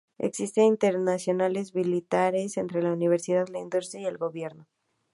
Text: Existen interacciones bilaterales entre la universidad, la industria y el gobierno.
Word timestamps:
Existen 0.17 0.63
interacciones 0.63 1.73
bilaterales 1.73 2.57
entre 2.57 2.81
la 2.81 2.91
universidad, 2.91 3.47
la 3.49 3.59
industria 3.59 4.01
y 4.01 4.05
el 4.07 4.17
gobierno. 4.17 4.65